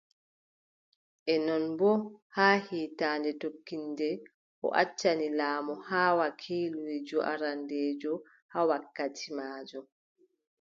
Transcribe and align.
E 1.33 1.35
non 1.47 1.63
boo, 1.79 1.97
haa 2.35 2.55
hiitannde 2.67 3.31
tokkiinde, 3.41 4.09
o 4.65 4.67
accani 4.83 5.27
laamu 5.39 5.73
haa, 5.89 6.11
wakiliijo 6.19 7.19
arandeejo 7.31 8.13
haa 8.53 8.65
wakkati 8.71 9.27
maajum. 9.37 9.85